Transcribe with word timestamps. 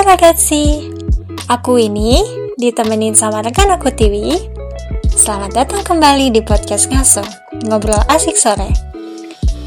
Hai 0.00 0.16
ragazzi, 0.16 0.88
aku 1.44 1.76
ini 1.76 2.24
ditemenin 2.56 3.12
sama 3.12 3.44
rekan 3.44 3.68
aku 3.68 3.92
Tiwi. 3.92 4.32
Selamat 5.12 5.52
datang 5.52 5.84
kembali 5.84 6.32
di 6.32 6.40
podcast 6.40 6.88
Ngaso, 6.88 7.20
Ngobrol 7.68 8.00
Asik 8.08 8.40
Sore. 8.40 8.72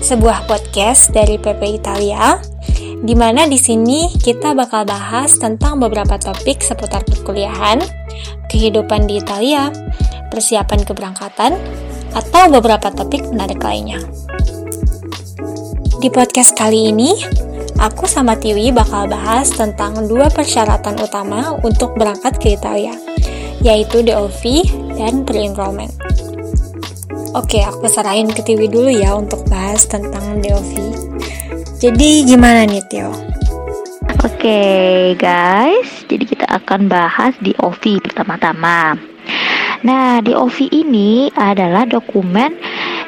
Sebuah 0.02 0.50
podcast 0.50 1.14
dari 1.14 1.38
PP 1.38 1.78
Italia, 1.78 2.42
di 3.06 3.14
mana 3.14 3.46
di 3.46 3.62
sini 3.62 4.10
kita 4.10 4.58
bakal 4.58 4.90
bahas 4.90 5.38
tentang 5.38 5.78
beberapa 5.78 6.18
topik 6.18 6.66
seputar 6.66 7.06
perkuliahan, 7.06 7.86
kehidupan 8.50 9.06
di 9.06 9.22
Italia, 9.22 9.70
persiapan 10.34 10.82
keberangkatan, 10.82 11.54
atau 12.18 12.44
beberapa 12.50 12.90
topik 12.90 13.22
menarik 13.30 13.62
lainnya. 13.62 14.02
Di 16.02 16.10
podcast 16.10 16.58
kali 16.58 16.90
ini, 16.90 17.22
aku 17.84 18.08
sama 18.08 18.40
Tiwi 18.40 18.72
bakal 18.72 19.12
bahas 19.12 19.52
tentang 19.52 20.08
dua 20.08 20.32
persyaratan 20.32 20.96
utama 21.04 21.52
untuk 21.68 22.00
berangkat 22.00 22.40
ke 22.40 22.56
Italia, 22.56 22.96
yaitu 23.60 24.00
DOV 24.00 24.64
dan 24.96 25.28
pre-enrollment. 25.28 25.92
Oke, 27.36 27.60
aku 27.60 27.92
serahin 27.92 28.32
ke 28.32 28.40
Tiwi 28.40 28.72
dulu 28.72 28.88
ya 28.88 29.20
untuk 29.20 29.44
bahas 29.52 29.84
tentang 29.84 30.40
DOV. 30.40 30.72
Jadi 31.84 32.24
gimana 32.24 32.64
nih 32.64 32.80
Tio? 32.88 33.12
Oke 34.24 35.12
guys, 35.20 36.08
jadi 36.08 36.24
kita 36.24 36.48
akan 36.48 36.88
bahas 36.88 37.36
DOV 37.44 38.00
pertama-tama. 38.00 38.96
Nah, 39.84 40.24
DOV 40.24 40.72
ini 40.72 41.28
adalah 41.36 41.84
dokumen 41.84 42.56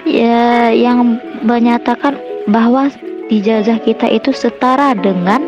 ya, 0.03 0.67
yang 0.75 1.15
menyatakan 1.47 2.19
bahwa 2.51 2.91
ijazah 3.29 3.81
kita 3.81 4.07
itu 4.09 4.29
setara 4.31 4.93
dengan 4.93 5.41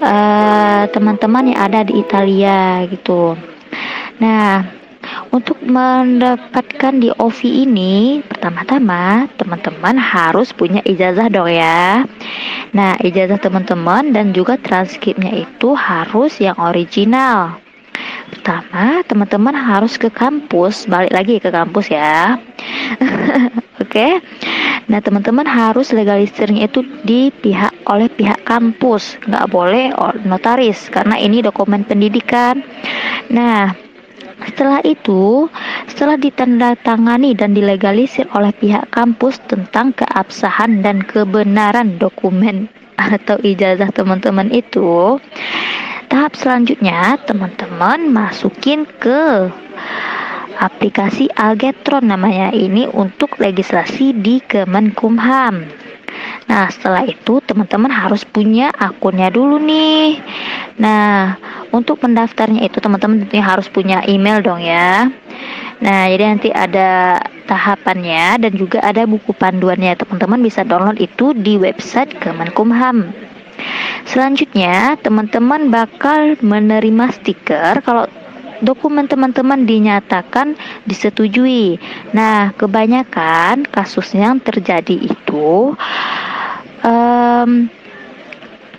eh, 0.00 0.82
teman-teman 0.90 1.44
uh, 1.44 1.48
yang 1.52 1.60
ada 1.60 1.80
di 1.84 2.00
Italia 2.00 2.84
gitu. 2.88 3.36
Nah, 4.20 4.80
untuk 5.30 5.62
mendapatkan 5.62 6.94
di 6.98 7.08
OV 7.14 7.40
ini, 7.46 8.20
pertama-tama 8.26 9.30
teman-teman 9.38 9.96
harus 9.96 10.52
punya 10.52 10.84
ijazah 10.84 11.30
dong 11.32 11.48
ya. 11.48 12.04
Nah, 12.76 12.98
ijazah 13.00 13.40
teman-teman 13.40 14.12
dan 14.12 14.36
juga 14.36 14.60
transkripnya 14.60 15.46
itu 15.46 15.72
harus 15.72 16.36
yang 16.42 16.58
original. 16.58 17.62
Pertama, 18.40 19.04
teman-teman 19.04 19.52
harus 19.52 20.00
ke 20.00 20.08
kampus, 20.08 20.88
balik 20.88 21.12
lagi 21.12 21.36
ke 21.36 21.52
kampus 21.52 21.92
ya. 21.92 22.40
Oke. 23.84 23.84
Okay? 23.84 24.12
Nah, 24.88 25.04
teman-teman 25.04 25.44
harus 25.44 25.92
legalisirnya 25.92 26.64
itu 26.64 26.80
di 27.04 27.28
pihak 27.28 27.84
oleh 27.84 28.08
pihak 28.08 28.40
kampus, 28.48 29.20
nggak 29.28 29.44
boleh 29.52 29.92
notaris 30.24 30.88
karena 30.88 31.20
ini 31.20 31.44
dokumen 31.44 31.84
pendidikan. 31.84 32.64
Nah, 33.28 33.76
setelah 34.48 34.80
itu, 34.88 35.44
setelah 35.92 36.16
ditandatangani 36.16 37.36
dan 37.36 37.52
dilegalisir 37.52 38.24
oleh 38.32 38.56
pihak 38.56 38.88
kampus 38.88 39.36
tentang 39.52 39.92
keabsahan 39.92 40.80
dan 40.80 41.04
kebenaran 41.04 42.00
dokumen 42.00 42.72
atau 42.96 43.36
ijazah 43.44 43.92
teman-teman 43.92 44.48
itu, 44.48 45.20
tahap 46.10 46.34
selanjutnya 46.34 47.22
teman-teman 47.22 48.10
masukin 48.10 48.82
ke 48.82 49.46
aplikasi 50.58 51.30
Algetron 51.38 52.10
namanya 52.10 52.50
ini 52.50 52.90
untuk 52.90 53.38
legislasi 53.38 54.12
di 54.18 54.42
Kemenkumham. 54.42 55.70
Nah, 56.50 56.66
setelah 56.66 57.06
itu 57.06 57.38
teman-teman 57.46 57.94
harus 57.94 58.26
punya 58.26 58.74
akunnya 58.74 59.30
dulu 59.30 59.62
nih. 59.62 60.18
Nah, 60.82 61.38
untuk 61.70 62.02
mendaftarnya 62.02 62.66
itu 62.66 62.82
teman-teman 62.82 63.24
tentunya 63.24 63.46
harus 63.46 63.70
punya 63.70 64.02
email 64.10 64.42
dong 64.42 64.58
ya. 64.58 65.06
Nah, 65.80 66.00
jadi 66.10 66.24
nanti 66.26 66.50
ada 66.50 67.22
tahapannya 67.46 68.42
dan 68.42 68.52
juga 68.58 68.82
ada 68.82 69.06
buku 69.06 69.30
panduannya. 69.30 69.94
Teman-teman 69.94 70.42
bisa 70.42 70.66
download 70.66 70.98
itu 70.98 71.32
di 71.38 71.54
website 71.54 72.18
Kemenkumham. 72.18 73.29
Selanjutnya, 74.08 74.96
teman-teman 75.00 75.68
bakal 75.68 76.36
menerima 76.40 77.12
stiker 77.12 77.80
kalau 77.84 78.06
dokumen 78.60 79.08
teman-teman 79.08 79.64
dinyatakan 79.64 80.54
disetujui. 80.84 81.80
Nah, 82.12 82.52
kebanyakan 82.56 83.64
kasus 83.68 84.12
yang 84.12 84.38
terjadi 84.40 84.96
itu 84.96 85.74
um, 86.84 87.50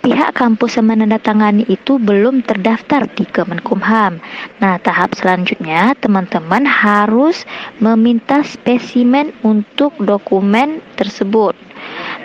pihak 0.02 0.34
kampus 0.34 0.78
yang 0.78 0.90
menandatangani 0.90 1.62
itu 1.70 1.98
belum 1.98 2.42
terdaftar 2.42 3.06
di 3.14 3.22
Kemenkumham. 3.22 4.18
Nah, 4.58 4.74
tahap 4.82 5.14
selanjutnya 5.14 5.94
teman-teman 5.98 6.66
harus 6.66 7.46
meminta 7.78 8.42
spesimen 8.42 9.30
untuk 9.46 9.94
dokumen 10.02 10.82
tersebut. 10.98 11.54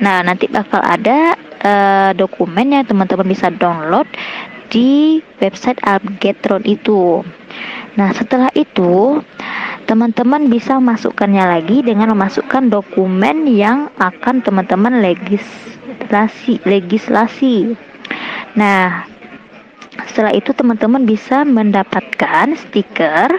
Nah, 0.02 0.25
nanti 0.25 0.50
bakal 0.50 0.81
ada 0.81 1.38
uh, 1.67 2.09
dokumen 2.16 2.72
yang 2.72 2.88
teman-teman 2.88 3.28
bisa 3.28 3.51
download 3.51 4.07
di 4.72 5.19
website 5.39 5.79
Algetron 5.83 6.63
itu. 6.63 7.23
Nah, 8.00 8.13
setelah 8.13 8.51
itu 8.53 9.19
teman-teman 9.88 10.51
bisa 10.51 10.77
masukkannya 10.77 11.44
lagi 11.47 11.79
dengan 11.81 12.11
memasukkan 12.11 12.67
dokumen 12.67 13.47
yang 13.47 13.88
akan 13.97 14.44
teman-teman 14.44 15.00
legislasi 15.00 16.59
legislasi. 16.67 17.73
Nah, 18.59 19.07
setelah 20.11 20.35
itu 20.35 20.53
teman-teman 20.53 21.07
bisa 21.07 21.41
mendapatkan 21.47 22.53
stiker 22.53 23.31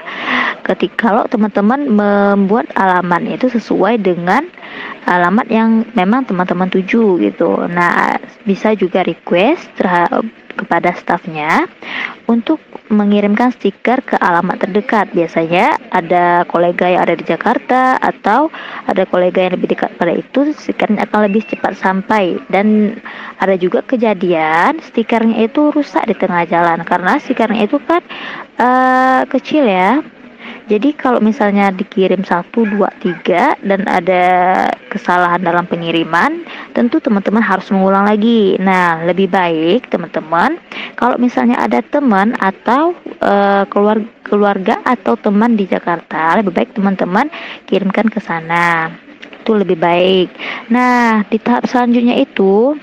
ketika 0.69 1.09
kalau 1.09 1.25
teman-teman 1.25 1.89
membuat 1.89 2.69
alamat 2.77 3.25
itu 3.41 3.49
sesuai 3.49 3.97
dengan 4.05 4.45
alamat 5.09 5.49
yang 5.49 5.89
memang 5.97 6.29
teman-teman 6.29 6.69
tuju 6.69 7.17
gitu. 7.25 7.65
Nah, 7.65 8.21
bisa 8.45 8.77
juga 8.77 9.01
request 9.01 9.73
terhadap 9.81 10.29
kepada 10.59 10.91
stafnya 10.99 11.71
untuk 12.27 12.59
mengirimkan 12.91 13.55
stiker 13.55 14.03
ke 14.03 14.19
alamat 14.19 14.69
terdekat. 14.69 15.09
Biasanya 15.15 15.79
ada 15.89 16.43
kolega 16.51 16.91
yang 16.91 17.07
ada 17.07 17.15
di 17.15 17.25
Jakarta 17.25 17.97
atau 17.97 18.51
ada 18.85 19.07
kolega 19.07 19.47
yang 19.47 19.55
lebih 19.55 19.79
dekat 19.79 19.95
pada 19.97 20.13
itu, 20.13 20.53
stikernya 20.53 21.07
akan 21.09 21.31
lebih 21.31 21.47
cepat 21.47 21.79
sampai. 21.79 22.37
Dan 22.51 22.99
ada 23.39 23.55
juga 23.55 23.87
kejadian 23.87 24.83
stikernya 24.83 25.47
itu 25.47 25.71
rusak 25.71 26.05
di 26.11 26.19
tengah 26.19 26.43
jalan 26.45 26.83
karena 26.83 27.17
stikernya 27.23 27.71
itu 27.71 27.79
kan 27.81 28.03
uh, 28.59 29.23
kecil 29.31 29.63
ya 29.63 30.03
jadi 30.69 30.93
kalau 30.93 31.19
misalnya 31.25 31.73
dikirim 31.73 32.21
1, 32.21 32.53
2, 32.53 32.77
3 32.77 33.57
dan 33.65 33.89
ada 33.89 34.25
kesalahan 34.93 35.41
dalam 35.41 35.65
pengiriman, 35.65 36.45
tentu 36.77 37.01
teman-teman 37.01 37.41
harus 37.41 37.73
mengulang 37.73 38.05
lagi. 38.05 38.61
Nah, 38.61 39.01
lebih 39.09 39.33
baik 39.33 39.89
teman-teman 39.89 40.61
kalau 41.01 41.17
misalnya 41.17 41.57
ada 41.57 41.81
teman 41.81 42.37
atau 42.37 42.93
uh, 43.25 43.65
keluarga, 44.29 44.85
atau 44.85 45.17
teman 45.17 45.57
di 45.57 45.65
Jakarta, 45.65 46.37
lebih 46.37 46.53
baik 46.53 46.77
teman-teman 46.77 47.33
kirimkan 47.65 48.13
ke 48.13 48.21
sana. 48.21 48.93
Itu 49.41 49.57
lebih 49.57 49.81
baik. 49.81 50.29
Nah, 50.69 51.25
di 51.33 51.41
tahap 51.41 51.65
selanjutnya 51.65 52.21
itu 52.21 52.77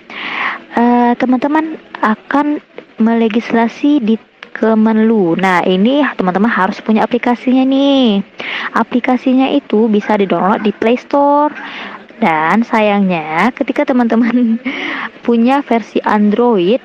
uh, 0.73 1.13
teman-teman 1.21 1.77
akan 2.01 2.57
melegislasi 2.97 4.01
di 4.01 4.17
Kemenlu. 4.55 5.35
Nah, 5.35 5.67
ini 5.67 5.99
teman-teman 6.15 6.47
harus 6.47 6.79
punya 6.79 7.03
aplikasinya 7.03 7.67
nih. 7.67 8.23
Aplikasinya 8.71 9.51
itu 9.51 9.91
bisa 9.91 10.15
di-download 10.15 10.63
di 10.63 10.71
Play 10.71 10.95
Store. 10.95 11.51
Dan 12.15 12.63
sayangnya 12.63 13.51
ketika 13.51 13.83
teman-teman 13.83 14.55
punya 15.27 15.59
versi 15.59 15.99
Android 15.99 16.79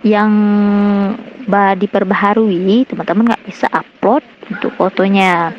yang 0.00 0.32
diperbaharui, 1.52 2.88
teman-teman 2.88 3.28
nggak 3.28 3.44
bisa 3.44 3.68
upload 3.68 4.24
untuk 4.48 4.72
fotonya. 4.80 5.52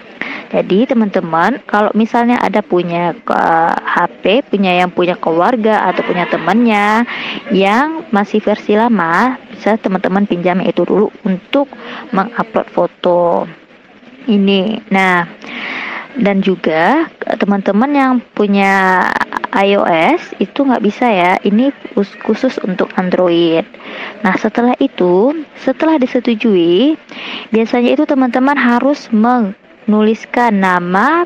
Jadi 0.53 0.85
teman-teman, 0.85 1.61
kalau 1.65 1.89
misalnya 1.97 2.37
ada 2.37 2.61
punya 2.61 3.17
ke 3.25 3.41
HP, 3.73 4.45
punya 4.53 4.85
yang 4.85 4.93
punya 4.93 5.17
keluarga 5.17 5.89
atau 5.89 6.05
punya 6.05 6.29
temannya 6.29 7.09
yang 7.49 8.05
masih 8.13 8.37
versi 8.37 8.77
lama, 8.77 9.41
bisa 9.63 9.79
teman-teman 9.79 10.27
pinjam 10.27 10.59
itu 10.59 10.83
dulu 10.83 11.07
untuk 11.23 11.71
mengupload 12.11 12.67
foto 12.75 13.47
ini. 14.27 14.83
Nah, 14.91 15.23
dan 16.19 16.43
juga 16.43 17.07
teman-teman 17.39 17.91
yang 17.95 18.13
punya 18.35 19.07
iOS 19.55 20.35
itu 20.43 20.67
nggak 20.67 20.83
bisa 20.83 21.07
ya 21.07 21.31
ini 21.47 21.71
khusus 22.27 22.59
untuk 22.61 22.91
Android 22.99 23.63
nah 24.21 24.35
setelah 24.37 24.75
itu 24.77 25.31
setelah 25.57 25.97
disetujui 25.97 26.99
biasanya 27.49 27.97
itu 27.97 28.05
teman-teman 28.05 28.53
harus 28.53 29.09
menuliskan 29.09 30.61
nama 30.61 31.25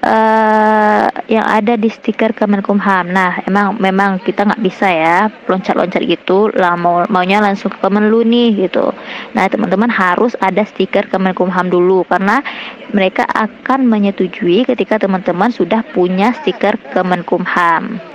uh, 0.00 0.83
yang 1.26 1.44
ada 1.48 1.74
di 1.74 1.88
stiker 1.88 2.36
Kemenkumham. 2.36 3.08
Nah, 3.08 3.40
emang 3.48 3.80
memang 3.80 4.20
kita 4.20 4.44
nggak 4.44 4.62
bisa 4.62 4.86
ya 4.88 5.18
loncat-loncat 5.48 6.04
gitu, 6.04 6.52
lah 6.52 6.76
mau 6.76 7.04
maunya 7.08 7.40
langsung 7.40 7.72
ke 7.72 7.78
Kemenlu 7.80 8.24
nih 8.24 8.68
gitu. 8.68 8.92
Nah, 9.32 9.48
teman-teman 9.48 9.88
harus 9.88 10.36
ada 10.40 10.62
stiker 10.64 11.08
Kemenkumham 11.08 11.72
dulu 11.72 12.04
karena 12.08 12.44
mereka 12.92 13.24
akan 13.32 13.88
menyetujui 13.88 14.68
ketika 14.68 15.00
teman-teman 15.00 15.48
sudah 15.50 15.80
punya 15.92 16.36
stiker 16.40 16.76
Kemenkumham 16.92 18.13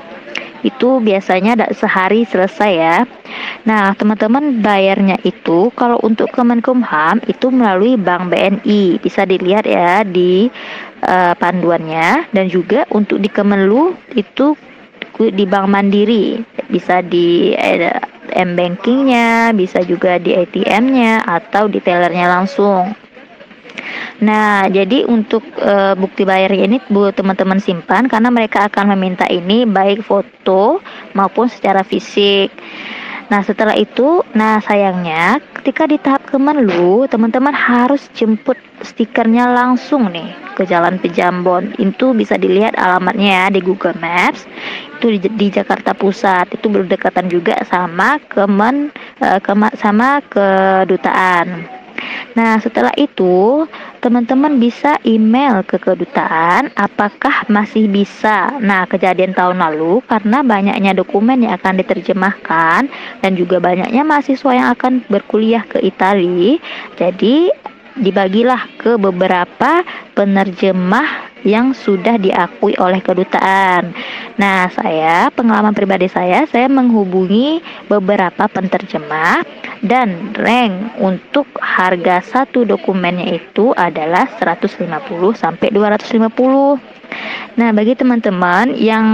itu 0.63 0.99
biasanya 0.99 1.55
ada 1.55 1.67
sehari 1.71 2.27
selesai 2.27 2.71
ya. 2.71 2.97
Nah, 3.63 3.93
teman-teman 3.95 4.59
bayarnya 4.59 5.19
itu 5.23 5.71
kalau 5.75 5.99
untuk 6.03 6.31
Kemenkumham 6.31 7.19
itu 7.27 7.51
melalui 7.51 7.95
Bank 7.95 8.31
BNI. 8.31 8.99
Bisa 8.99 9.23
dilihat 9.23 9.67
ya 9.67 10.03
di 10.03 10.47
uh, 11.03 11.33
panduannya 11.35 12.31
dan 12.31 12.45
juga 12.47 12.83
untuk 12.91 13.19
di 13.19 13.29
Kemenlu 13.31 13.95
itu 14.15 14.55
di 15.19 15.43
Bank 15.43 15.67
Mandiri. 15.67 16.39
Bisa 16.71 17.03
di 17.03 17.51
eh, 17.51 17.91
M 18.35 18.55
bankingnya, 18.55 19.51
bisa 19.57 19.81
juga 19.83 20.21
di 20.21 20.37
ATM-nya 20.37 21.25
atau 21.25 21.67
di 21.67 21.81
tellernya 21.81 22.29
langsung. 22.29 22.93
Nah, 24.19 24.67
jadi 24.67 25.07
untuk 25.07 25.43
e, 25.55 25.95
bukti 25.95 26.27
bayarnya 26.27 26.67
ini 26.67 26.77
buat 26.91 27.15
teman-teman 27.15 27.63
simpan 27.63 28.11
karena 28.11 28.27
mereka 28.27 28.67
akan 28.67 28.91
meminta 28.95 29.23
ini 29.31 29.63
baik 29.63 30.03
foto 30.03 30.83
maupun 31.15 31.47
secara 31.47 31.87
fisik. 31.87 32.51
Nah, 33.29 33.45
setelah 33.45 33.77
itu, 33.77 34.25
nah 34.33 34.57
sayangnya 34.57 35.37
ketika 35.53 35.85
di 35.85 36.01
tahap 36.01 36.25
Kemenlu, 36.25 37.05
teman-teman 37.05 37.53
harus 37.53 38.09
jemput 38.17 38.57
stikernya 38.81 39.45
langsung 39.53 40.09
nih 40.09 40.33
ke 40.57 40.65
Jalan 40.65 40.97
Pejambon. 40.97 41.77
Itu 41.77 42.17
bisa 42.17 42.41
dilihat 42.41 42.73
alamatnya 42.73 43.29
ya 43.29 43.45
di 43.53 43.61
Google 43.61 43.93
Maps. 44.01 44.49
Itu 44.97 45.13
di, 45.13 45.21
di 45.29 45.47
Jakarta 45.53 45.93
Pusat. 45.93 46.57
Itu 46.57 46.73
berdekatan 46.73 47.29
juga 47.29 47.61
sama 47.69 48.17
Kemen 48.33 48.89
uh, 49.21 49.39
kema, 49.39 49.77
sama 49.77 50.25
kedutaan. 50.25 51.78
Nah, 52.39 52.55
setelah 52.63 52.95
itu, 52.95 53.67
teman-teman 53.99 54.63
bisa 54.63 54.95
email 55.03 55.59
ke 55.67 55.75
kedutaan 55.75 56.71
apakah 56.71 57.43
masih 57.51 57.91
bisa. 57.91 58.55
Nah, 58.63 58.87
kejadian 58.87 59.35
tahun 59.35 59.59
lalu 59.59 59.99
karena 60.07 60.39
banyaknya 60.39 60.95
dokumen 60.95 61.43
yang 61.43 61.59
akan 61.59 61.83
diterjemahkan 61.83 62.87
dan 63.19 63.31
juga 63.35 63.59
banyaknya 63.59 64.07
mahasiswa 64.07 64.55
yang 64.55 64.71
akan 64.71 65.03
berkuliah 65.11 65.67
ke 65.67 65.83
Italia, 65.83 66.55
jadi 66.95 67.51
dibagilah 67.99 68.71
ke 68.79 68.95
beberapa 68.95 69.83
penerjemah 70.15 71.28
yang 71.43 71.71
sudah 71.71 72.19
diakui 72.19 72.75
oleh 72.79 72.99
kedutaan. 73.03 73.91
Nah, 74.39 74.71
saya 74.71 75.27
pengalaman 75.31 75.75
pribadi 75.75 76.07
saya, 76.07 76.47
saya 76.47 76.67
menghubungi 76.71 77.59
beberapa 77.87 78.47
penterjemah 78.47 79.43
dan 79.83 80.35
rank 80.35 80.99
untuk 80.99 81.47
harga 81.59 82.19
satu 82.23 82.67
dokumennya 82.67 83.39
itu 83.39 83.71
adalah 83.75 84.27
150 84.39 84.89
sampai 85.35 85.67
250. 85.71 86.79
Nah, 87.59 87.69
bagi 87.75 87.93
teman-teman 87.97 88.75
yang 88.77 89.05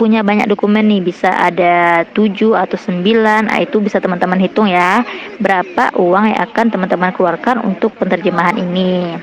punya 0.00 0.24
banyak 0.24 0.48
dokumen 0.48 0.88
nih 0.88 1.04
bisa 1.04 1.28
ada 1.28 2.08
7 2.16 2.56
atau 2.56 2.80
9 2.80 3.04
nah 3.52 3.58
itu 3.60 3.84
bisa 3.84 4.00
teman-teman 4.00 4.40
hitung 4.40 4.64
ya 4.64 5.04
berapa 5.36 5.92
uang 5.92 6.32
yang 6.32 6.40
akan 6.40 6.72
teman-teman 6.72 7.12
keluarkan 7.12 7.60
untuk 7.60 7.92
penterjemahan 8.00 8.56
ini 8.56 9.20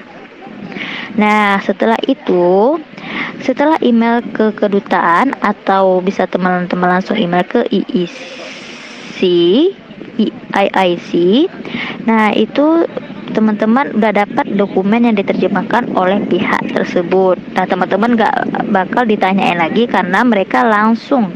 Nah, 1.18 1.60
setelah 1.64 1.98
itu, 2.06 2.78
setelah 3.42 3.78
email 3.82 4.22
ke 4.22 4.54
kedutaan 4.54 5.34
atau 5.42 6.02
bisa 6.02 6.26
teman-teman 6.30 7.00
langsung 7.00 7.18
email 7.18 7.46
ke 7.46 7.66
IIC, 7.70 9.20
IIC. 10.54 11.12
Nah, 12.06 12.34
itu 12.34 12.86
teman-teman 13.32 13.94
udah 13.94 14.12
dapat 14.26 14.46
dokumen 14.56 15.06
yang 15.06 15.16
diterjemahkan 15.18 15.94
oleh 15.94 16.24
pihak 16.26 16.74
tersebut. 16.74 17.38
Nah, 17.54 17.66
teman-teman 17.68 18.18
gak 18.18 18.36
bakal 18.72 19.04
ditanyain 19.04 19.60
lagi 19.60 19.86
karena 19.86 20.24
mereka 20.24 20.64
langsung 20.64 21.30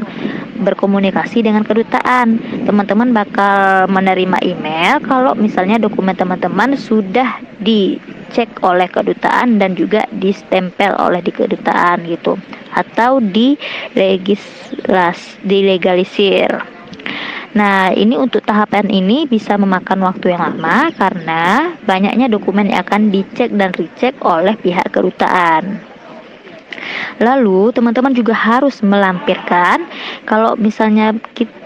berkomunikasi 0.61 1.41
dengan 1.43 1.65
kedutaan. 1.65 2.37
Teman-teman 2.63 3.11
bakal 3.11 3.89
menerima 3.89 4.37
email 4.45 5.01
kalau 5.03 5.33
misalnya 5.33 5.81
dokumen 5.81 6.13
teman-teman 6.13 6.77
sudah 6.77 7.41
dicek 8.31 8.63
oleh 8.63 8.87
kedutaan 8.87 9.59
dan 9.59 9.75
juga 9.75 10.07
distempel 10.07 10.95
oleh 10.95 11.19
di 11.19 11.35
kedutaan 11.35 12.07
gitu 12.07 12.39
atau 12.71 13.19
legislas 13.91 15.35
dilegalisir. 15.43 16.47
Nah, 17.51 17.91
ini 17.91 18.15
untuk 18.15 18.47
tahapan 18.47 18.87
ini 18.87 19.27
bisa 19.27 19.59
memakan 19.59 20.07
waktu 20.07 20.31
yang 20.31 20.55
lama 20.55 20.87
karena 20.95 21.75
banyaknya 21.83 22.31
dokumen 22.31 22.71
yang 22.71 22.87
akan 22.87 23.11
dicek 23.11 23.51
dan 23.51 23.75
recheck 23.75 24.15
oleh 24.23 24.55
pihak 24.55 24.87
kedutaan. 24.87 25.90
Lalu 27.21 27.71
teman-teman 27.75 28.13
juga 28.15 28.33
harus 28.33 28.81
melampirkan 28.81 29.85
kalau 30.25 30.57
misalnya 30.57 31.15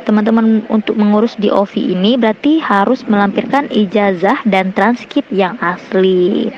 teman-teman 0.06 0.64
untuk 0.70 0.96
mengurus 0.96 1.34
di 1.40 1.50
OVI 1.50 1.98
ini 1.98 2.16
berarti 2.16 2.62
harus 2.62 3.02
melampirkan 3.10 3.72
ijazah 3.74 4.42
dan 4.46 4.76
transkrip 4.76 5.26
yang 5.34 5.58
asli. 5.64 6.52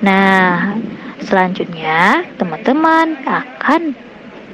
Nah, 0.00 0.74
selanjutnya 1.20 2.24
teman-teman 2.40 3.20
akan 3.28 3.92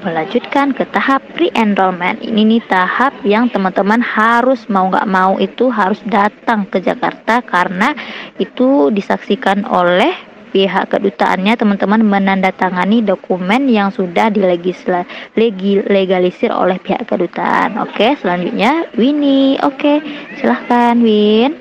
melanjutkan 0.05 0.71
ke 0.71 0.85
tahap 0.95 1.25
pre-enrollment. 1.35 2.21
Ini 2.23 2.43
nih 2.47 2.63
tahap 2.69 3.17
yang 3.27 3.49
teman-teman 3.51 3.99
harus 3.99 4.67
mau 4.71 4.87
nggak 4.87 5.09
mau 5.09 5.41
itu 5.43 5.67
harus 5.73 5.99
datang 6.07 6.69
ke 6.69 6.79
Jakarta 6.79 7.41
karena 7.43 7.97
itu 8.39 8.93
disaksikan 8.95 9.65
oleh 9.67 10.15
pihak 10.57 10.89
kedutaannya 10.89 11.53
teman-teman 11.53 12.01
menandatangani 12.01 13.05
dokumen 13.05 13.69
yang 13.69 13.93
sudah 13.93 14.33
dilegalisir 14.33 16.49
oleh 16.49 16.81
pihak 16.81 17.05
kedutaan. 17.05 17.77
Oke, 17.85 18.17
selanjutnya 18.17 18.89
Winnie. 18.97 19.61
Oke, 19.61 20.01
silahkan 20.41 20.97
Win. 20.97 21.61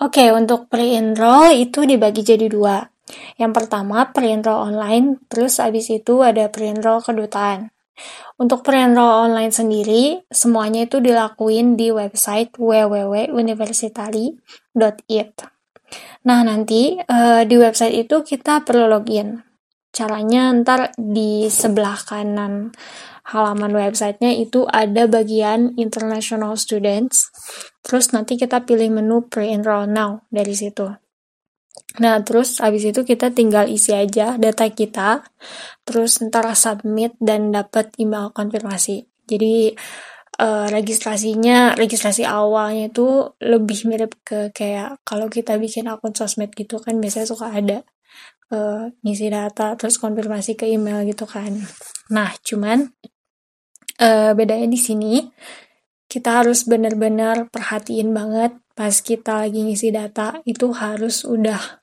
Oke, 0.00 0.32
untuk 0.32 0.72
pre-enroll 0.72 1.52
itu 1.52 1.84
dibagi 1.84 2.24
jadi 2.24 2.48
dua. 2.48 2.80
Yang 3.36 3.60
pertama 3.60 4.08
pre-enroll 4.08 4.72
online, 4.72 5.20
terus 5.28 5.60
abis 5.60 5.92
itu 5.92 6.24
ada 6.24 6.48
pre-enroll 6.48 7.04
kedutaan. 7.04 7.68
Untuk 8.40 8.64
pre-enroll 8.64 9.28
online 9.28 9.52
sendiri, 9.52 10.24
semuanya 10.32 10.88
itu 10.88 10.96
dilakuin 10.98 11.76
di 11.76 11.92
website 11.92 12.56
www.universitari.it. 12.56 15.53
Nah, 16.24 16.40
nanti 16.42 16.96
uh, 16.96 17.42
di 17.44 17.56
website 17.60 18.08
itu 18.08 18.24
kita 18.24 18.64
perlu 18.64 18.88
login. 18.88 19.44
Caranya 19.94 20.50
ntar 20.50 20.90
di 20.98 21.46
sebelah 21.46 22.00
kanan 22.02 22.74
halaman 23.24 23.72
websitenya 23.72 24.36
itu 24.36 24.68
ada 24.68 25.08
bagian 25.08 25.72
international 25.80 26.58
students. 26.60 27.32
Terus 27.80 28.12
nanti 28.12 28.36
kita 28.36 28.64
pilih 28.68 29.00
menu 29.00 29.24
pre-enroll 29.28 29.88
now 29.88 30.24
dari 30.28 30.52
situ. 30.52 30.92
Nah, 31.94 32.18
terus 32.26 32.58
habis 32.58 32.82
itu 32.82 33.06
kita 33.06 33.30
tinggal 33.30 33.70
isi 33.70 33.94
aja 33.94 34.34
data 34.34 34.66
kita, 34.66 35.22
terus 35.86 36.18
ntar 36.18 36.50
submit 36.58 37.14
dan 37.22 37.54
dapat 37.54 37.94
email 38.02 38.34
konfirmasi. 38.34 39.06
Jadi 39.30 39.72
uh, 40.40 40.66
registrasinya 40.70 41.78
registrasi 41.78 42.26
awalnya 42.26 42.90
itu 42.90 43.34
lebih 43.42 43.86
mirip 43.86 44.18
ke 44.26 44.50
kayak 44.50 45.02
kalau 45.06 45.30
kita 45.30 45.58
bikin 45.58 45.86
akun 45.86 46.14
sosmed 46.14 46.50
gitu 46.54 46.80
kan 46.82 46.98
biasanya 46.98 47.26
suka 47.28 47.50
ada 47.50 47.78
uh, 48.50 48.90
ngisi 49.02 49.30
data 49.30 49.78
terus 49.78 49.98
konfirmasi 49.98 50.58
ke 50.58 50.66
email 50.66 51.06
gitu 51.06 51.24
kan. 51.28 51.54
Nah 52.10 52.34
cuman 52.42 52.90
uh, 54.02 54.32
bedanya 54.34 54.66
di 54.66 54.80
sini 54.80 55.22
kita 56.10 56.44
harus 56.44 56.66
benar-benar 56.68 57.50
perhatiin 57.50 58.14
banget 58.14 58.54
pas 58.74 58.94
kita 58.94 59.46
lagi 59.46 59.62
ngisi 59.66 59.94
data 59.94 60.42
itu 60.46 60.70
harus 60.74 61.22
udah 61.26 61.82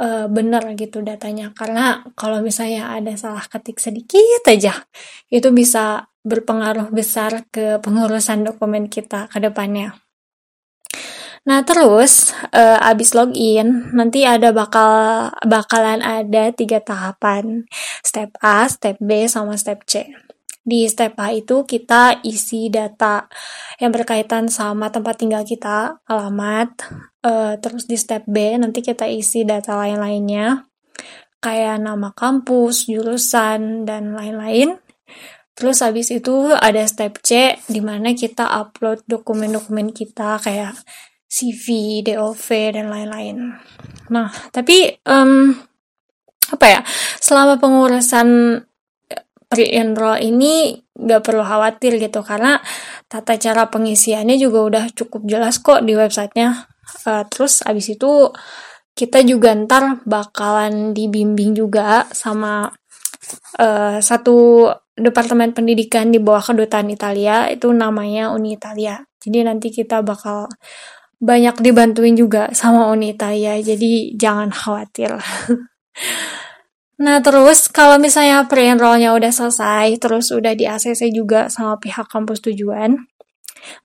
uh, 0.00 0.26
benar 0.28 0.68
gitu 0.76 1.00
datanya. 1.00 1.52
Karena 1.56 2.04
kalau 2.16 2.40
misalnya 2.40 2.92
ada 2.92 3.12
salah 3.16 3.44
ketik 3.48 3.80
sedikit 3.80 4.44
aja 4.48 4.84
itu 5.32 5.48
bisa 5.52 6.08
berpengaruh 6.24 6.88
besar 6.90 7.44
ke 7.52 7.78
pengurusan 7.84 8.42
dokumen 8.42 8.88
kita 8.88 9.28
ke 9.28 9.38
depannya. 9.38 10.00
Nah 11.44 11.60
terus 11.60 12.32
uh, 12.56 12.80
abis 12.80 13.12
login 13.12 13.92
nanti 13.92 14.24
ada 14.24 14.48
bakal 14.48 15.28
bakalan 15.44 16.00
ada 16.00 16.48
tiga 16.56 16.80
tahapan 16.80 17.68
step 18.00 18.32
A, 18.40 18.64
step 18.64 18.96
B, 18.96 19.28
sama 19.28 19.60
step 19.60 19.84
C. 19.84 20.08
Di 20.64 20.88
step 20.88 21.20
A 21.20 21.36
itu 21.36 21.68
kita 21.68 22.24
isi 22.24 22.72
data 22.72 23.28
yang 23.76 23.92
berkaitan 23.92 24.48
sama 24.48 24.88
tempat 24.88 25.20
tinggal 25.20 25.44
kita, 25.44 26.00
alamat. 26.08 26.72
Uh, 27.20 27.60
terus 27.60 27.84
di 27.84 28.00
step 28.00 28.24
B 28.24 28.56
nanti 28.56 28.80
kita 28.80 29.04
isi 29.04 29.44
data 29.44 29.76
lain-lainnya 29.76 30.64
kayak 31.44 31.76
nama 31.84 32.08
kampus, 32.16 32.88
jurusan, 32.88 33.84
dan 33.84 34.16
lain-lain. 34.16 34.80
Terus 35.54 35.86
habis 35.86 36.10
itu 36.10 36.50
ada 36.50 36.82
step 36.82 37.22
C 37.22 37.54
di 37.70 37.78
mana 37.78 38.10
kita 38.10 38.42
upload 38.42 39.06
dokumen-dokumen 39.06 39.94
kita 39.94 40.42
kayak 40.42 40.74
CV, 41.30 42.02
DOV 42.02 42.46
dan 42.74 42.90
lain-lain. 42.90 43.54
Nah, 44.10 44.30
tapi 44.50 44.98
um, 45.06 45.54
apa 46.50 46.66
ya? 46.66 46.80
Selama 47.18 47.58
pengurusan 47.58 48.58
eh, 49.10 49.22
pre-enroll 49.46 50.22
ini 50.22 50.78
nggak 50.94 51.22
perlu 51.26 51.42
khawatir 51.42 51.98
gitu 51.98 52.22
karena 52.22 52.62
tata 53.10 53.34
cara 53.34 53.66
pengisiannya 53.66 54.38
juga 54.38 54.58
udah 54.62 54.84
cukup 54.94 55.26
jelas 55.26 55.58
kok 55.58 55.82
di 55.82 55.94
websitenya. 55.98 56.70
Uh, 57.06 57.26
terus 57.26 57.62
abis 57.66 57.94
itu 57.94 58.30
kita 58.94 59.26
juga 59.26 59.50
ntar 59.58 60.06
bakalan 60.06 60.94
dibimbing 60.94 61.58
juga 61.58 62.06
sama 62.14 62.70
uh, 63.58 63.98
satu 63.98 64.70
departemen 64.94 65.50
pendidikan 65.50 66.14
di 66.14 66.22
bawah 66.22 66.54
kedutaan 66.54 66.86
Italia 66.90 67.50
itu 67.50 67.70
namanya 67.74 68.30
Uni 68.30 68.54
Italia. 68.54 69.02
Jadi 69.18 69.38
nanti 69.42 69.68
kita 69.74 70.00
bakal 70.06 70.46
banyak 71.18 71.58
dibantuin 71.64 72.14
juga 72.14 72.50
sama 72.54 72.90
Uni 72.94 73.14
Italia. 73.14 73.58
Jadi 73.58 74.14
jangan 74.14 74.54
khawatir. 74.54 75.18
nah 77.04 77.18
terus 77.18 77.66
kalau 77.74 77.98
misalnya 77.98 78.46
pre-enrollnya 78.46 79.10
udah 79.18 79.32
selesai, 79.34 79.98
terus 79.98 80.30
udah 80.30 80.54
di 80.54 80.68
ACC 80.70 81.10
juga 81.10 81.50
sama 81.50 81.74
pihak 81.82 82.06
kampus 82.06 82.38
tujuan, 82.46 82.94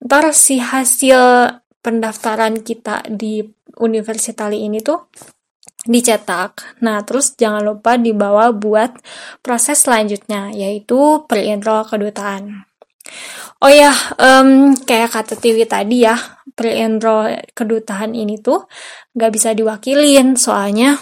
ntar 0.05 0.29
si 0.35 0.61
hasil 0.61 1.49
pendaftaran 1.81 2.61
kita 2.61 3.07
di 3.09 3.41
Universitas 3.79 4.51
ini 4.51 4.83
tuh 4.83 5.07
dicetak. 5.89 6.77
Nah, 6.85 7.01
terus 7.01 7.33
jangan 7.33 7.65
lupa 7.65 7.97
dibawa 7.97 8.53
buat 8.53 8.93
proses 9.41 9.81
selanjutnya, 9.81 10.53
yaitu 10.53 11.25
pre-enroll 11.25 11.89
kedutaan. 11.89 12.69
Oh 13.59 13.73
ya, 13.73 13.91
um, 14.21 14.77
kayak 14.85 15.17
kata 15.17 15.33
Tiwi 15.33 15.65
tadi 15.65 16.05
ya, 16.05 16.15
pre-enroll 16.53 17.41
kedutaan 17.57 18.13
ini 18.13 18.37
tuh 18.37 18.69
nggak 19.17 19.31
bisa 19.33 19.57
diwakilin, 19.57 20.37
soalnya 20.37 20.95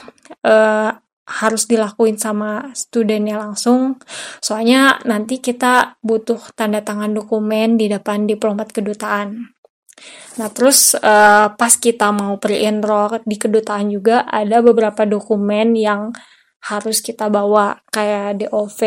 uh, 0.48 0.89
harus 1.27 1.67
dilakuin 1.67 2.15
sama 2.15 2.72
studennya 2.72 3.36
langsung. 3.36 4.00
Soalnya 4.39 5.03
nanti 5.03 5.44
kita 5.44 6.00
butuh 6.00 6.56
tanda 6.56 6.79
tangan 6.79 7.12
dokumen 7.12 7.75
di 7.75 7.91
depan 7.91 8.24
diplomat 8.24 8.72
kedutaan. 8.72 9.51
Nah, 10.38 10.54
terus 10.54 10.94
uh, 10.94 11.50
pas 11.58 11.74
kita 11.74 12.13
mau 12.13 12.38
pre-enroll 12.38 13.25
di 13.25 13.36
kedutaan 13.42 13.89
juga 13.89 14.25
ada 14.30 14.62
beberapa 14.62 15.04
dokumen 15.10 15.74
yang 15.74 16.13
harus 16.70 17.01
kita 17.01 17.32
bawa 17.32 17.82
kayak 17.89 18.46
DOV, 18.46 18.82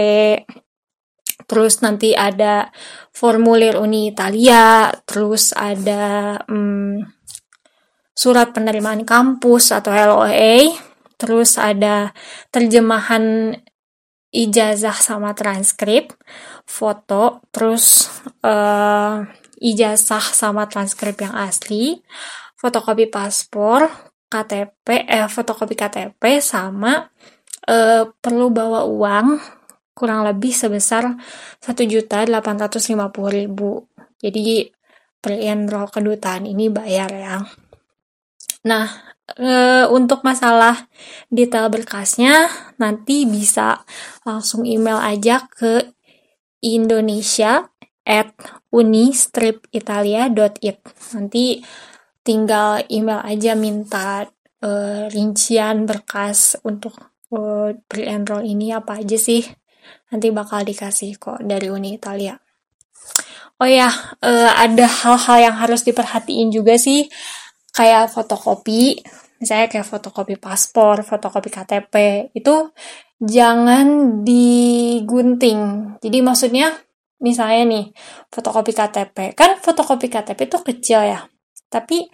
terus 1.51 1.83
nanti 1.83 2.15
ada 2.15 2.71
formulir 3.11 3.75
Uni 3.81 4.15
Italia, 4.15 4.95
terus 5.03 5.51
ada 5.57 6.39
um, 6.47 7.03
surat 8.15 8.53
penerimaan 8.55 9.03
kampus 9.03 9.75
atau 9.75 9.91
LOA, 9.91 10.71
terus 11.19 11.59
ada 11.59 12.15
terjemahan 12.55 13.57
ijazah 14.31 14.95
sama 14.95 15.35
transkrip, 15.35 16.15
foto, 16.63 17.43
terus 17.51 18.07
uh, 18.47 19.27
ijazah 19.61 20.25
sama 20.25 20.67
transkrip 20.67 21.21
yang 21.21 21.37
asli, 21.37 22.01
fotokopi 22.57 23.07
paspor, 23.13 23.87
KTP, 24.33 25.05
eh 25.05 25.29
fotokopi 25.29 25.77
KTP 25.77 26.41
sama 26.41 27.05
eh, 27.69 28.09
perlu 28.09 28.49
bawa 28.49 28.89
uang 28.89 29.27
kurang 29.93 30.25
lebih 30.25 30.55
sebesar 30.57 31.13
satu 31.61 31.85
juta 31.85 32.25
delapan 32.25 32.57
ratus 32.57 32.89
lima 32.89 33.13
puluh 33.13 33.37
ribu. 33.37 33.85
Jadi 34.17 34.65
pre-enroll 35.21 35.93
kedutaan 35.93 36.49
ini 36.49 36.73
bayar 36.73 37.11
ya. 37.13 37.37
Nah, 38.65 38.89
e, 39.37 39.85
untuk 39.89 40.25
masalah 40.25 40.89
detail 41.29 41.69
berkasnya 41.69 42.49
nanti 42.81 43.29
bisa 43.29 43.85
langsung 44.25 44.65
email 44.65 45.01
aja 45.01 45.45
ke 45.49 45.93
Indonesia 46.61 47.70
at 48.05 48.33
unistripitalia.it 48.73 50.79
nanti 51.15 51.65
tinggal 52.21 52.85
email 52.89 53.21
aja 53.25 53.55
minta 53.57 54.29
uh, 54.65 55.09
rincian 55.09 55.87
berkas 55.89 56.57
untuk 56.65 56.93
uh, 57.33 57.73
pre-enroll 57.89 58.45
ini 58.45 58.73
apa 58.73 58.95
aja 59.01 59.17
sih. 59.17 59.45
Nanti 60.11 60.31
bakal 60.35 60.65
dikasih 60.67 61.17
kok 61.17 61.39
dari 61.43 61.71
Uni 61.71 61.95
Italia. 61.97 62.37
Oh 63.61 63.69
ya 63.69 63.93
uh, 64.25 64.51
ada 64.57 64.87
hal-hal 64.89 65.53
yang 65.53 65.57
harus 65.61 65.85
diperhatiin 65.85 66.51
juga 66.53 66.77
sih. 66.81 67.09
Kayak 67.71 68.11
fotokopi 68.11 68.99
misalnya 69.41 69.73
kayak 69.73 69.89
fotokopi 69.89 70.37
paspor 70.37 71.01
fotokopi 71.01 71.49
KTP 71.49 71.95
itu 72.37 72.73
jangan 73.21 74.21
digunting. 74.25 75.93
Jadi 76.01 76.19
maksudnya 76.25 76.73
misalnya 77.21 77.63
nih 77.69 77.85
fotokopi 78.33 78.73
KTP 78.73 79.37
kan 79.37 79.61
fotokopi 79.61 80.09
KTP 80.09 80.49
itu 80.49 80.59
kecil 80.61 81.01
ya. 81.05 81.21
Tapi 81.71 82.09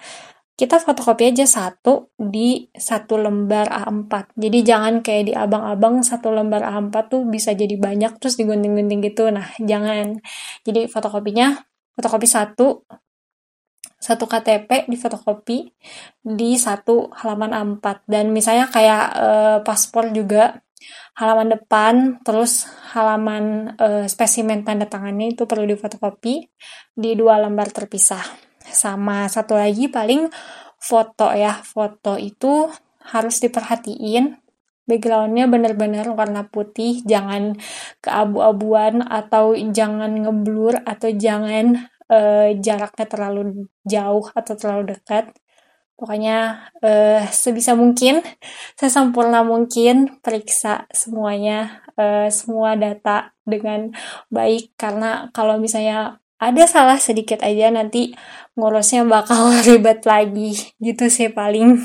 kita 0.56 0.80
fotokopi 0.80 1.36
aja 1.36 1.44
satu 1.44 2.16
di 2.16 2.64
satu 2.72 3.20
lembar 3.20 3.68
A4 3.68 4.40
jadi 4.40 4.58
jangan 4.64 5.04
kayak 5.04 5.24
di 5.28 5.32
abang-abang 5.36 6.00
satu 6.00 6.32
lembar 6.32 6.64
A4 6.64 6.94
tuh 7.12 7.22
bisa 7.28 7.52
jadi 7.52 7.76
banyak 7.76 8.16
terus 8.20 8.40
digunting-gunting 8.40 9.00
gitu. 9.04 9.28
Nah 9.32 9.52
jangan. 9.60 10.20
Jadi 10.64 10.88
fotokopinya 10.88 11.60
fotokopi 11.96 12.26
satu 12.28 12.84
satu 13.96 14.28
KTP 14.28 14.86
di 14.86 14.96
fotokopi 14.96 15.58
di 16.20 16.54
satu 16.60 17.10
halaman 17.16 17.52
A4 17.52 18.06
dan 18.06 18.28
misalnya 18.30 18.68
kayak 18.68 19.04
e, 19.16 19.28
paspor 19.64 20.12
juga 20.12 20.60
halaman 21.16 21.56
depan, 21.56 21.94
terus 22.22 22.68
halaman 22.92 23.76
uh, 23.80 24.04
spesimen 24.06 24.62
tanda 24.62 24.86
tangannya 24.86 25.32
itu 25.32 25.48
perlu 25.48 25.66
difotokopi. 25.68 26.48
Di 26.96 27.12
dua 27.14 27.40
lembar 27.40 27.68
terpisah. 27.72 28.22
Sama 28.66 29.28
satu 29.30 29.54
lagi 29.54 29.86
paling 29.86 30.28
foto 30.80 31.30
ya, 31.32 31.60
foto 31.62 32.18
itu 32.18 32.70
harus 33.12 33.36
diperhatiin. 33.38 34.38
Backgroundnya 34.86 35.50
benar-benar 35.50 36.06
warna 36.14 36.46
putih, 36.46 37.02
jangan 37.02 37.58
keabu-abuan 37.98 39.02
atau 39.02 39.58
jangan 39.58 40.14
ngeblur 40.14 40.78
atau 40.86 41.10
jangan 41.10 41.90
uh, 42.06 42.54
jaraknya 42.54 43.06
terlalu 43.10 43.66
jauh 43.82 44.30
atau 44.30 44.54
terlalu 44.54 44.94
dekat 44.94 45.34
Pokoknya 45.96 46.68
uh, 46.84 47.24
sebisa 47.32 47.72
mungkin, 47.72 48.20
sesempurna 48.76 49.40
mungkin 49.40 50.20
periksa 50.20 50.84
semuanya, 50.92 51.80
uh, 51.96 52.28
semua 52.28 52.76
data 52.76 53.32
dengan 53.48 53.96
baik 54.28 54.76
karena 54.76 55.32
kalau 55.32 55.56
misalnya 55.56 56.20
ada 56.36 56.68
salah 56.68 57.00
sedikit 57.00 57.40
aja 57.40 57.72
nanti 57.72 58.12
ngurusnya 58.60 59.08
bakal 59.08 59.56
ribet 59.66 60.04
lagi 60.04 60.52
gitu 60.76 61.08
sih 61.08 61.32
paling. 61.32 61.80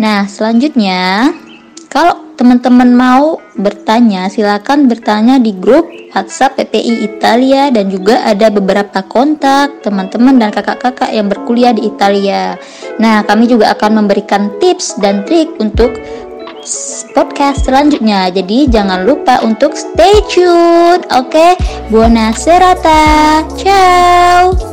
Nah, 0.00 0.24
selanjutnya 0.24 1.28
kalau 1.98 2.14
teman-teman 2.38 2.94
mau 2.94 3.42
bertanya, 3.58 4.30
silakan 4.30 4.86
bertanya 4.86 5.42
di 5.42 5.50
grup 5.50 5.90
WhatsApp 6.14 6.54
PPI 6.54 7.10
Italia 7.10 7.74
dan 7.74 7.90
juga 7.90 8.22
ada 8.22 8.54
beberapa 8.54 9.02
kontak 9.02 9.82
teman-teman 9.82 10.38
dan 10.38 10.54
kakak-kakak 10.54 11.10
yang 11.10 11.26
berkuliah 11.26 11.74
di 11.74 11.90
Italia. 11.90 12.54
Nah, 13.02 13.26
kami 13.26 13.50
juga 13.50 13.74
akan 13.74 14.06
memberikan 14.06 14.46
tips 14.62 14.94
dan 15.02 15.26
trik 15.26 15.50
untuk 15.58 15.90
podcast 17.18 17.66
selanjutnya. 17.66 18.30
Jadi 18.30 18.70
jangan 18.70 19.02
lupa 19.02 19.42
untuk 19.42 19.74
stay 19.74 20.22
tune. 20.30 21.02
Oke, 21.18 21.34
okay? 21.34 21.52
buona 21.90 22.30
serata. 22.30 23.42
Ciao. 23.58 24.67